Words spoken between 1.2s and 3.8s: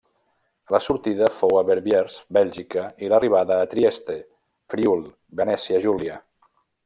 fou a Verviers, Bèlgica, i l'arribada a